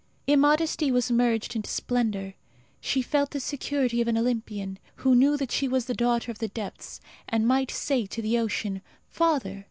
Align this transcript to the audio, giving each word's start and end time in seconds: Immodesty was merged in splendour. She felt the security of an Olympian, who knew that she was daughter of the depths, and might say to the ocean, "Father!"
Immodesty 0.25 0.89
was 0.91 1.11
merged 1.11 1.55
in 1.55 1.63
splendour. 1.63 2.33
She 2.79 3.03
felt 3.03 3.29
the 3.29 3.39
security 3.39 4.01
of 4.01 4.07
an 4.07 4.17
Olympian, 4.17 4.79
who 4.95 5.13
knew 5.13 5.37
that 5.37 5.51
she 5.51 5.67
was 5.67 5.85
daughter 5.85 6.31
of 6.31 6.39
the 6.39 6.47
depths, 6.47 6.99
and 7.29 7.47
might 7.47 7.69
say 7.69 8.07
to 8.07 8.19
the 8.19 8.39
ocean, 8.39 8.81
"Father!" 9.05 9.59